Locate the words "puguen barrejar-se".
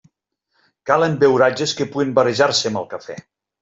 1.93-2.69